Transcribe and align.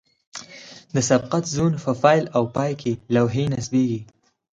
د 0.93 0.95
سبقت 1.09 1.43
زون 1.55 1.73
په 1.83 1.91
پیل 2.03 2.25
او 2.35 2.43
پای 2.55 2.71
کې 2.81 2.91
لوحې 3.13 3.45
نصبیږي 3.53 4.01